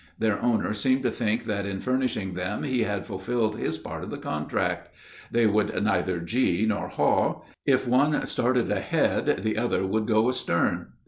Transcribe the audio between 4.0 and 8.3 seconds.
of the contract. They would neither "gee" nor "haw"; if one